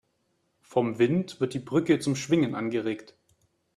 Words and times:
Vom 0.63 0.97
Wind 0.97 1.39
wird 1.39 1.53
die 1.53 1.59
Brücke 1.59 1.99
zum 1.99 2.15
Schwingen 2.15 2.55
angeregt. 2.55 3.13